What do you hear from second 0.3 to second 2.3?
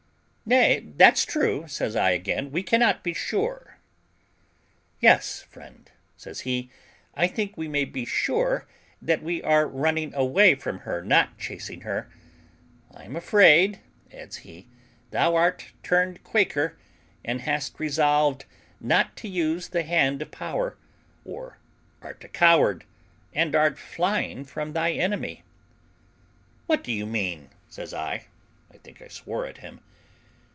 "Nay, that's true," says I